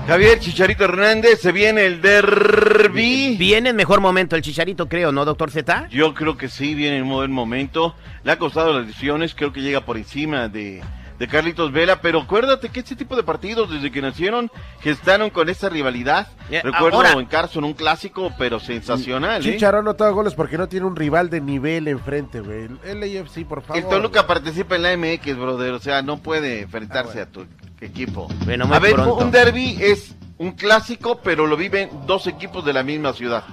[0.07, 3.35] Javier Chicharito Hernández, se viene el derby.
[3.37, 5.89] Viene en mejor momento el Chicharito, creo, ¿no, doctor Z?
[5.91, 7.95] Yo creo que sí, viene en un buen momento.
[8.23, 10.81] Le ha costado las lesiones, creo que llega por encima de,
[11.19, 14.49] de Carlitos Vela, pero acuérdate que este tipo de partidos, desde que nacieron,
[14.81, 16.29] gestaron con esa rivalidad.
[16.51, 19.45] Eh, Recuerdo ahora- en Carson un clásico, pero sensacional.
[19.45, 19.53] ¿eh?
[19.55, 22.69] Chicharo no toma goles porque no tiene un rival de nivel enfrente, güey.
[22.85, 23.83] El LAFC, por favor.
[23.83, 27.45] El Toluca participa en la MX, brother, o sea, no puede enfrentarse a tu
[27.81, 28.29] equipo.
[28.45, 29.25] Bueno, muy a ver, pronto.
[29.25, 33.45] un derby es un clásico, pero lo viven dos equipos de la misma ciudad.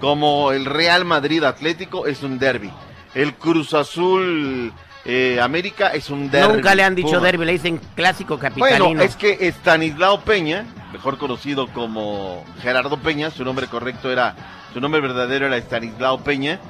[0.00, 2.70] Como el Real Madrid Atlético es un derby.
[3.14, 4.72] El Cruz Azul
[5.04, 6.54] eh, América es un derby.
[6.54, 7.20] Nunca le han dicho Puma.
[7.20, 8.86] derby, le dicen clásico capitalino.
[8.86, 14.36] Bueno, es que Estanislao Peña, mejor conocido como Gerardo Peña, su nombre correcto era,
[14.74, 16.60] su nombre verdadero era Estanislao Peña,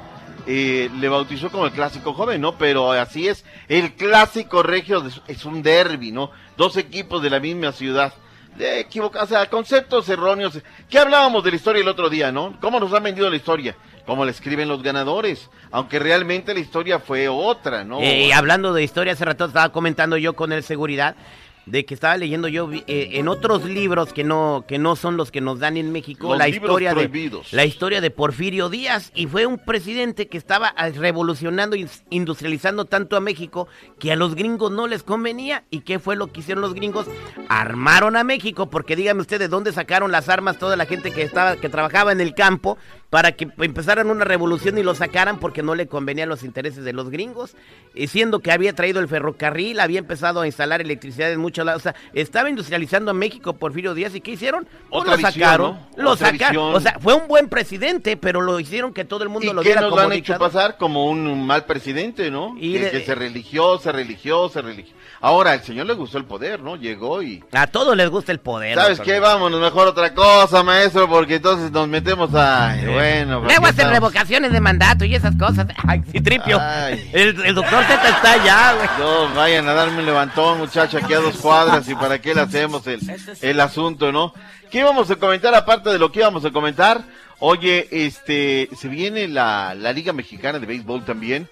[0.47, 2.57] eh, le bautizó como el clásico joven, ¿no?
[2.57, 6.31] Pero así es, el clásico regio es- un derby, ¿no?
[6.57, 8.13] Dos equipos de la misma ciudad.
[8.57, 10.59] De equivoca- o sea, conceptos erróneos.
[10.89, 12.57] ¿Qué hablábamos de la historia el otro día, no?
[12.61, 13.77] ¿Cómo nos han vendido la historia?
[14.07, 15.51] ¿Cómo la escriben los ganadores?
[15.73, 18.01] Aunque realmente la historia fue otra, ¿no?
[18.01, 21.17] Eh, hablando de historia, hace rato estaba comentando yo con el seguridad
[21.67, 25.33] de que estaba leyendo yo eh, en otros libros que no que no son los
[25.33, 27.53] que nos dan en México Los la historia de prohibidos.
[27.53, 29.11] la historia de Porfirio Díaz.
[29.15, 31.77] Y fue un presidente que estaba ah, revolucionando
[32.09, 33.67] industrializando tanto a México
[33.99, 35.65] que a los gringos no les convenía.
[35.71, 37.07] Y qué fue lo que hicieron los gringos
[37.49, 41.23] armaron a México porque díganme ustedes de dónde sacaron las armas toda la gente que
[41.23, 42.79] estaba que trabajaba en el campo
[43.11, 46.93] para que empezaran una revolución y lo sacaran porque no le convenían los intereses de
[46.93, 47.57] los gringos,
[47.95, 51.79] y siendo que había traído el ferrocarril, había empezado a instalar electricidad en muchos o
[51.79, 54.65] sea, estaba industrializando a México Porfirio Díaz y ¿qué hicieron?
[54.65, 56.03] Pues Otra lo visión, sacaron, ¿no?
[56.03, 56.75] lo Otra sacaron, visión.
[56.75, 59.63] o sea, fue un buen presidente, pero lo hicieron que todo el mundo ¿Y lo
[59.63, 62.55] viera nos como han hecho pasar como un mal presidente, no?
[62.59, 64.95] Y que, de- que se religió, se religió, se religió.
[65.21, 66.77] Ahora, al señor le gustó el poder, ¿no?
[66.77, 67.43] Llegó y...
[67.53, 68.75] A todos les gusta el poder.
[68.77, 69.19] ¿Sabes qué?
[69.19, 72.77] Vámonos mejor otra cosa, maestro, porque entonces nos metemos a...
[72.85, 75.67] Bueno, ¿para Luego hacen revocaciones de mandato y esas cosas.
[75.87, 76.59] Ay, sí, tripio.
[76.61, 77.11] Ay.
[77.13, 78.89] El, el doctor Z está allá, güey.
[78.99, 82.41] No, vayan a darme un levantón, muchacho, aquí a dos cuadras y para qué le
[82.41, 83.01] hacemos el,
[83.41, 84.33] el asunto, ¿no?
[84.71, 87.03] ¿Qué íbamos a comentar aparte de lo que íbamos a comentar?
[87.39, 91.49] Oye, este, se viene la, la Liga Mexicana de Béisbol también.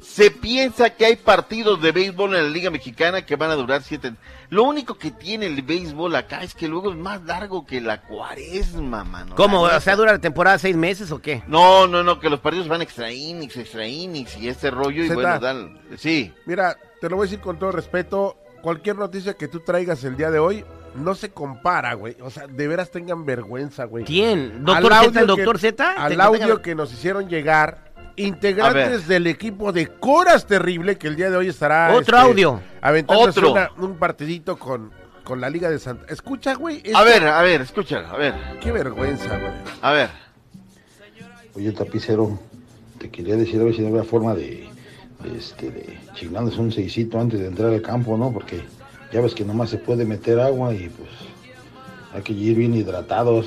[0.00, 3.82] Se piensa que hay partidos de béisbol en la Liga Mexicana que van a durar
[3.82, 4.12] siete.
[4.50, 8.02] Lo único que tiene el béisbol acá es que luego es más largo que la
[8.02, 9.34] cuaresma, mano.
[9.34, 9.62] ¿Cómo?
[9.62, 11.42] O sea, dura la temporada seis meses o qué?
[11.48, 15.08] No, no, no, que los partidos van extra innings, extra innings y este rollo y
[15.08, 15.14] Zeta.
[15.14, 16.32] bueno, dan, sí.
[16.46, 18.36] Mira, te lo voy a decir con todo respeto.
[18.62, 20.64] Cualquier noticia que tú traigas el día de hoy
[20.96, 22.16] no se compara, güey.
[22.22, 24.04] O sea, de veras tengan vergüenza, güey.
[24.04, 24.52] ¿Quién?
[24.52, 25.92] Al ¿Doctor Z, que- doctor Z?
[25.96, 31.28] Al audio que nos hicieron llegar integrantes del equipo de Coras Terrible que el día
[31.30, 32.60] de hoy estará Otro este, audio.
[32.80, 33.52] aventándose Otro.
[33.52, 34.90] una- un partidito con,
[35.22, 36.06] con la Liga de Santa.
[36.12, 36.82] Escucha, güey.
[36.94, 39.52] A ver, a ver, escúchalo, a ver, Qué vergüenza, güey.
[39.82, 40.08] a ver.
[41.54, 42.38] Oye, tapicero,
[42.98, 44.66] te quería decir a ver si no había forma de,
[45.36, 48.32] este, de chingarnos un seisito antes de entrar al campo, ¿no?
[48.32, 48.60] Porque
[49.12, 51.10] Ya ves que nomás se puede meter agua y pues
[52.12, 53.46] hay que ir bien hidratados,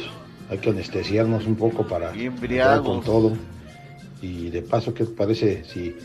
[0.50, 3.34] hay que anestesiarnos un poco para entrar con todo.
[4.22, 5.96] Y de paso, ¿qué te parece si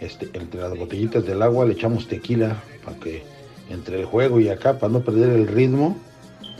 [0.00, 3.22] este, entre las botellitas del agua le echamos tequila para que
[3.70, 5.96] entre el juego y acá, para no perder el ritmo,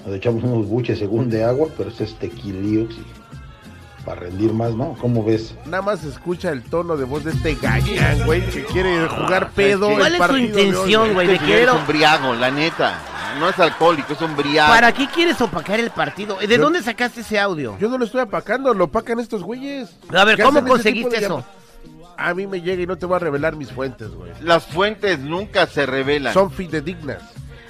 [0.06, 3.23] nos echamos unos buches según de agua, pero este es tequilíox y
[4.04, 4.94] para rendir más, ¿no?
[5.00, 5.54] ¿Cómo ves?
[5.66, 9.90] Nada más escucha el tono de voz de este gañán, güey, que quiere jugar pedo.
[9.96, 12.98] ¿Cuál el es su intención, güey, Este querer- Es un briago, la neta.
[13.40, 14.72] No es alcohólico, es un briago.
[14.72, 16.36] ¿Para qué quieres opacar el partido?
[16.36, 17.76] ¿De Yo- dónde sacaste ese audio?
[17.80, 19.90] Yo no lo estoy apacando, lo opacan estos güeyes.
[20.14, 21.44] A ver, ¿Qué ¿cómo conseguiste eso?
[22.16, 24.30] A mí me llega y no te voy a revelar mis fuentes, güey.
[24.40, 26.32] Las fuentes nunca se revelan.
[26.32, 27.18] Son fidedignas.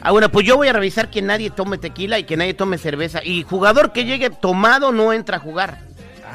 [0.03, 2.77] Ah, bueno, pues yo voy a revisar que nadie tome tequila y que nadie tome
[2.77, 3.25] cerveza.
[3.25, 5.79] Y jugador que llegue tomado no entra a jugar.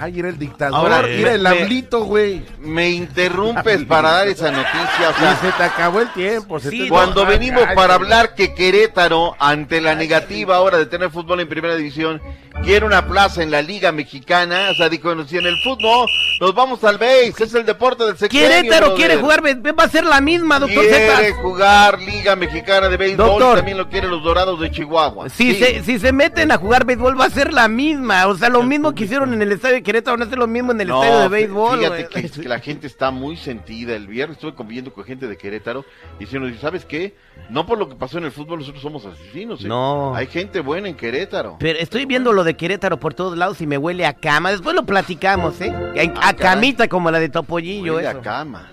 [0.02, 2.42] Ay, era el dictador, Ahora, era el me- ablito, güey.
[2.60, 5.10] Me interrumpes para dar esa noticia.
[5.10, 6.60] O sea, Y se te acabó el tiempo.
[6.60, 11.42] se te- Cuando venimos para hablar que Querétaro, ante la negativa ahora de tener fútbol
[11.42, 12.22] en primera división,
[12.64, 16.08] quiere una plaza en la Liga Mexicana, o sea, dijo, si en el fútbol
[16.40, 18.48] nos vamos al base, es el deporte del sexenio.
[18.48, 18.98] Querétaro brother.
[18.98, 19.44] quiere jugar,
[19.78, 21.42] va a ser la misma, doctor Quiere Z.
[21.42, 23.56] jugar Liga Mexicana de Béisbol, Doctor.
[23.58, 25.30] también lo quieren los Dorados de Chihuahua.
[25.30, 25.60] Si, Sí.
[25.60, 28.28] se, si se meten a jugar béisbol va a ser la misma.
[28.28, 30.82] O sea, lo mismo que hicieron en el estadio Querétaro a hacer lo mismo en
[30.82, 31.80] el No, estadio de béisbol.
[31.80, 33.96] Fíjate que, que la gente está muy sentida.
[33.96, 35.84] El viernes estuve conviviendo con gente de Querétaro
[36.20, 37.16] diciendo, ¿sabes qué?
[37.50, 39.66] No por lo que pasó en el fútbol nosotros somos asesinos.
[39.66, 39.68] ¿eh?
[39.68, 40.14] No.
[40.16, 41.58] Hay gente buena en Querétaro.
[41.60, 44.52] Pero estoy viendo lo de Querétaro por todos lados y me huele a cama.
[44.52, 45.74] Después lo platicamos, ¿eh?
[46.22, 48.70] A, a camita como la de Topollillo, Huele a cama.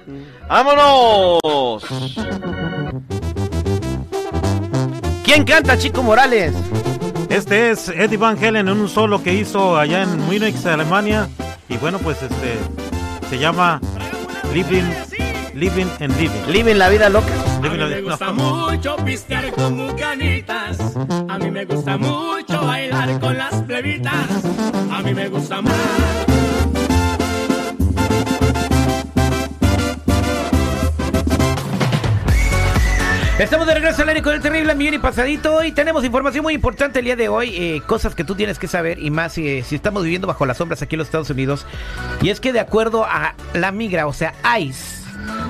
[0.51, 1.83] ¡Vámonos!
[5.25, 6.53] ¿Quién canta, Chico Morales?
[7.29, 11.29] Este es Eddie Van Halen en un solo que hizo allá en Múnich, Alemania.
[11.69, 12.59] Y bueno, pues este
[13.29, 13.81] se llama
[14.55, 14.85] Living,
[15.55, 16.47] Living and Living.
[16.49, 17.33] Living la vida loca.
[17.63, 20.79] Living la Me gusta mucho pistear con bucanitas.
[21.29, 24.45] A mí me gusta mucho bailar con las plebitas.
[24.93, 26.36] A mí me gusta mucho.
[33.39, 36.55] Estamos de regreso al aire con el terrible millón y pasadito y tenemos información muy
[36.55, 39.63] importante el día de hoy, eh, cosas que tú tienes que saber y más eh,
[39.63, 41.67] si estamos viviendo bajo las sombras aquí en los Estados Unidos.
[42.23, 45.03] Y es que de acuerdo a la migra, o sea, ICE,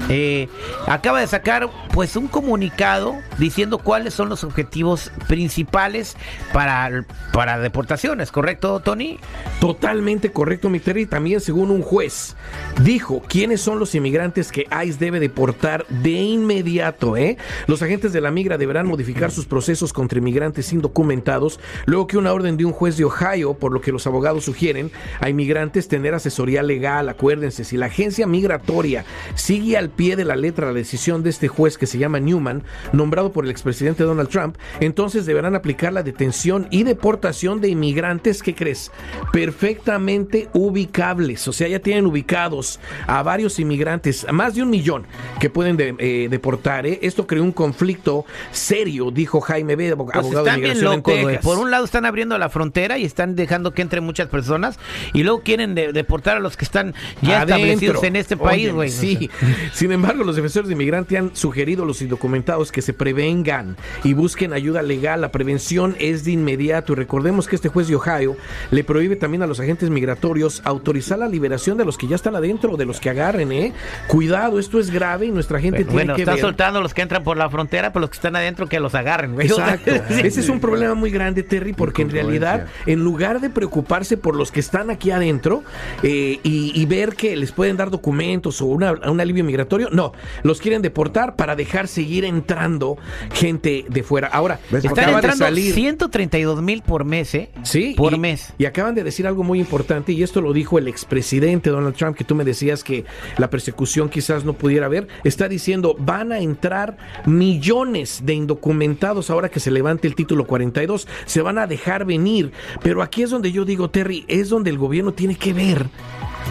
[0.09, 0.49] eh,
[0.87, 6.17] acaba de sacar pues un comunicado diciendo cuáles son los objetivos principales
[6.53, 9.19] para, para deportaciones, ¿correcto, Tony?
[9.61, 11.07] Totalmente correcto, mi Terry.
[11.07, 12.37] También según un juez,
[12.83, 17.17] dijo quiénes son los inmigrantes que ICE debe deportar de inmediato.
[17.17, 17.37] ¿eh?
[17.67, 22.33] Los agentes de la migra deberán modificar sus procesos contra inmigrantes indocumentados, luego que una
[22.33, 26.15] orden de un juez de Ohio, por lo que los abogados sugieren a inmigrantes tener
[26.15, 27.09] asesoría legal.
[27.09, 29.05] Acuérdense, si la agencia migratoria
[29.35, 32.63] sigue al pie de la letra la decisión de este juez que se llama Newman,
[32.93, 38.43] nombrado por el expresidente Donald Trump, entonces deberán aplicar la detención y deportación de inmigrantes,
[38.43, 38.91] ¿qué crees?
[39.33, 45.07] Perfectamente ubicables, o sea, ya tienen ubicados a varios inmigrantes, más de un millón
[45.41, 46.87] que pueden de- eh, deportar.
[46.87, 46.99] ¿eh?
[47.03, 51.03] Esto creó un conflicto serio, dijo Jaime B., Pues abogado de migración en.
[51.03, 51.39] Texas.
[51.45, 54.79] Por un lado están abriendo la frontera y están dejando que entren muchas personas
[55.13, 57.57] y luego quieren de- deportar a los que están ya Adentro.
[57.57, 58.91] establecidos en este país, güey.
[58.91, 59.31] Sí.
[59.77, 64.15] Sin embargo, los defensores de inmigrantes han sugerido a los indocumentados que se prevengan y
[64.15, 65.21] busquen ayuda legal.
[65.21, 66.95] La prevención es de inmediato.
[66.95, 68.37] Y recordemos que este juez de Ohio
[68.71, 72.35] le prohíbe también a los agentes migratorios autorizar la liberación de los que ya están
[72.37, 73.75] adentro, de los que agarren, ¿eh?
[74.07, 76.43] Cuidado, esto es grave y nuestra gente Pero tiene bueno, que están ver.
[76.43, 78.95] soltando a los que entran por la frontera, pero los que están adentro que los
[78.95, 79.47] agarren, güey.
[79.47, 79.91] Exacto.
[80.09, 80.21] Sí.
[80.25, 84.37] Ese es un problema muy grande, Terry, porque en realidad, en lugar de preocuparse por
[84.37, 85.63] los que están aquí adentro
[86.03, 90.13] eh, y, y ver que les pueden dar documentos o una- un alivio migratorio, no,
[90.43, 92.97] los quieren deportar para dejar seguir entrando
[93.33, 94.29] gente de fuera.
[94.29, 97.51] Ahora, Están acaba de entrando salir- 132 mil por mes, ¿eh?
[97.63, 98.53] Sí, Por y, mes.
[98.59, 102.17] Y acaban de decir algo muy importante, y esto lo dijo el expresidente Donald Trump,
[102.17, 103.05] que tú me decías que
[103.39, 105.09] la persecución quizás no pudiera haber.
[105.25, 111.07] Está diciendo, van a entrar millones de indocumentados ahora que se levante el título 42,
[111.27, 112.53] se van a dejar venir.
[112.83, 115.87] Pero aquí es donde yo digo, Terry, es donde el gobierno tiene que ver.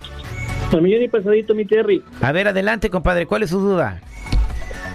[0.72, 2.04] A millón y pasadito, mi Terry.
[2.22, 3.26] A ver, adelante, compadre.
[3.26, 4.02] ¿Cuál es su duda?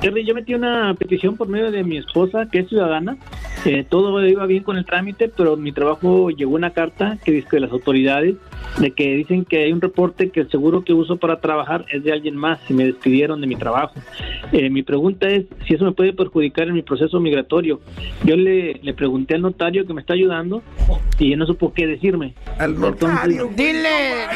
[0.02, 3.16] Yo metí una petición por medio de mi esposa, que es ciudadana.
[3.64, 7.48] Eh, todo iba bien con el trámite, pero mi trabajo llegó una carta que dice
[7.52, 8.36] de las autoridades
[8.78, 12.02] de que dicen que hay un reporte que el seguro que uso para trabajar es
[12.02, 13.94] de alguien más y me despidieron de mi trabajo.
[14.52, 17.80] Eh, mi pregunta es si eso me puede perjudicar en mi proceso migratorio.
[18.24, 20.62] Yo le, le pregunté al notario que me está ayudando
[21.18, 22.34] y él no supo qué decirme.
[22.58, 23.48] Al notario.
[23.56, 24.26] Dile.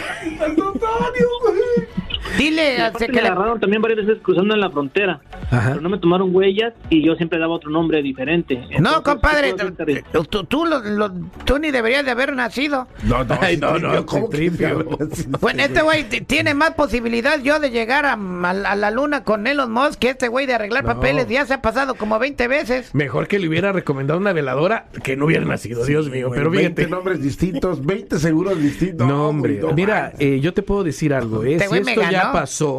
[2.37, 2.77] Dile.
[2.79, 6.35] Y aparte me agarraron también varias veces cruzando en la frontera, pero no me tomaron
[6.35, 8.61] huellas y yo siempre daba otro nombre diferente.
[8.81, 10.05] No, compadre, ¿qué puedo hacer, Terry?
[10.13, 11.13] tú, tú- tú lo- lo-
[11.45, 12.87] tú ni deberías de haber nacido.
[13.05, 14.49] No, no, Ay, no, no, ¿cómo que.
[15.41, 19.25] Bueno, este güey tiene más posibilidad yo de llegar a, a la- a la luna
[19.25, 20.95] con Elon Musk que este güey de arreglar No.
[20.95, 21.29] papeles.
[21.29, 22.95] Ya se ha pasado como 20 veces.
[22.95, 26.31] Mejor que le hubiera recomendado una veladora que no hubiera nacido, Dios mío.
[26.33, 26.91] Pero 20 fíjate.
[26.91, 29.07] nombres distintos, 20 seguros distintos.
[29.07, 29.59] No, hombre.
[29.61, 31.53] no Mira, eh, yo te puedo decir algo, ¿eh?
[31.53, 32.33] Este Si güey me esto ya ganó.
[32.33, 32.77] pasó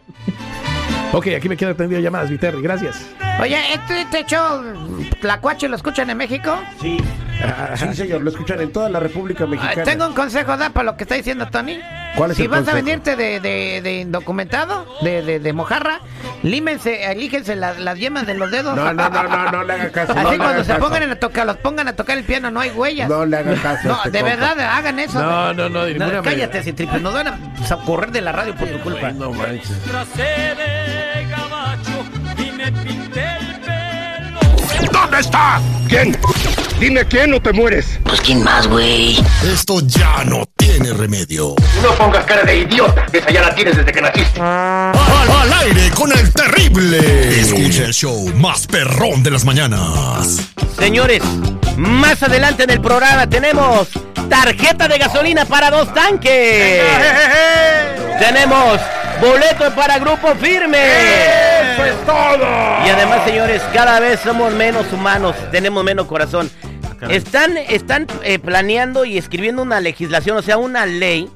[1.12, 3.06] Ok, aquí me quedan atendido llamadas, Viterri, gracias.
[3.40, 4.62] Oye, ¿este, este show,
[5.20, 6.58] Tlacuache, lo escuchan en México?
[6.80, 6.98] Sí.
[7.76, 9.82] Sí, señor, lo escuchan en toda la República Ah, Mexicana.
[9.84, 11.78] tengo un consejo, da, para lo que está diciendo Tony.
[12.16, 12.76] ¿Cuál es si el vas consejo?
[12.76, 16.00] a venirte de, de, de indocumentado, de, de, de mojarra,
[16.42, 18.76] límense, elígense las, las yemas de los dedos.
[18.76, 20.80] No, no, no, no, no le haga caso, Así no le cuando haga se caso.
[20.84, 23.08] pongan a tocar, los pongan a tocar el piano, no hay huellas.
[23.08, 24.36] No le haga caso No, este de compa.
[24.36, 25.20] verdad, hagan eso.
[25.20, 26.62] No, no, no, de Cállate, manera.
[26.62, 27.38] Citripe, nos van a
[27.84, 29.10] correr de la radio por tu culpa.
[29.10, 29.72] No manches.
[34.92, 35.60] ¿Dónde está?
[35.88, 36.16] ¿Quién?
[36.78, 37.98] Dime quién o te mueres.
[38.04, 39.16] Pues quién más, güey.
[39.52, 41.54] Esto ya no tiene remedio.
[41.82, 44.40] No pongas cara de idiota, esa ya la tienes desde que naciste.
[44.40, 44.92] Al,
[45.30, 46.98] al aire con el terrible.
[47.40, 50.40] Escucha el show más perrón de las mañanas.
[50.78, 51.22] Señores,
[51.76, 53.88] más adelante en el programa tenemos
[54.28, 56.82] tarjeta de gasolina para dos tanques.
[58.18, 58.80] Tenemos
[59.20, 60.78] boleto para Grupo Firme.
[61.72, 62.38] ¡Eso es todo!
[62.86, 66.50] Y además, señores, cada vez somos menos humanos, tenemos menos corazón.
[67.08, 71.28] Están, están eh, planeando y escribiendo una legislación, o sea, una ley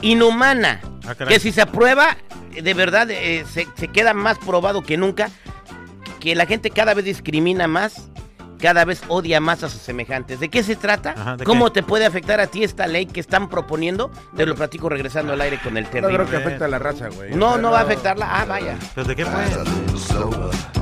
[0.00, 2.16] inhumana, Ah, que si se aprueba,
[2.50, 5.30] de verdad eh, se, se queda más probado que nunca,
[6.20, 8.08] que la gente cada vez discrimina más,
[8.62, 10.38] cada vez odia más a sus semejantes.
[10.38, 11.10] ¿De qué se trata?
[11.16, 11.70] Ajá, ¿de ¿Cómo qué?
[11.72, 14.10] te puede afectar a ti esta ley que están proponiendo?
[14.36, 16.14] Te lo platico regresando al aire con el No terrible.
[16.16, 17.34] creo que afecta a la raza, güey.
[17.34, 18.40] No, no va a afectarla.
[18.40, 18.78] Ah, vaya.
[18.94, 20.81] ¿Pero de qué fue?